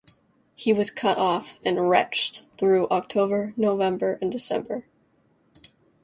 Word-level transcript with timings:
He 0.55 0.73
was 0.73 0.89
cut 0.89 1.19
off 1.19 1.59
and 1.63 1.87
wretched 1.87 2.47
through 2.57 2.87
October, 2.89 3.53
November 3.55 4.17
and 4.19 4.31
December. 4.31 4.87